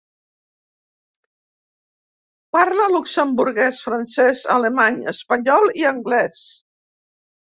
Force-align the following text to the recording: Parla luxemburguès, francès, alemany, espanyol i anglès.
Parla 2.57 2.89
luxemburguès, 2.93 3.85
francès, 3.91 4.43
alemany, 4.57 5.01
espanyol 5.13 5.71
i 5.83 5.87
anglès. 5.95 6.45